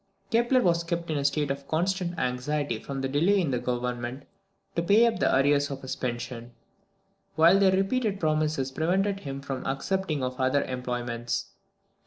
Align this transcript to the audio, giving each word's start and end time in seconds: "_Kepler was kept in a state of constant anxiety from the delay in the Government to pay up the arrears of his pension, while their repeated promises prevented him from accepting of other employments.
"_Kepler 0.31 0.61
was 0.63 0.83
kept 0.83 1.11
in 1.11 1.17
a 1.19 1.23
state 1.23 1.51
of 1.51 1.67
constant 1.67 2.17
anxiety 2.17 2.79
from 2.79 3.01
the 3.01 3.07
delay 3.07 3.39
in 3.39 3.51
the 3.51 3.59
Government 3.59 4.23
to 4.75 4.81
pay 4.81 5.05
up 5.05 5.19
the 5.19 5.29
arrears 5.31 5.69
of 5.69 5.83
his 5.83 5.95
pension, 5.95 6.53
while 7.35 7.59
their 7.59 7.71
repeated 7.73 8.19
promises 8.19 8.71
prevented 8.71 9.19
him 9.19 9.41
from 9.41 9.63
accepting 9.67 10.23
of 10.23 10.39
other 10.39 10.63
employments. 10.63 11.51